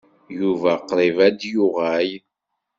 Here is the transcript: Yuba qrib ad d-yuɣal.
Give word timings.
Yuba 0.39 0.71
qrib 0.87 1.17
ad 1.27 1.35
d-yuɣal. 1.39 2.09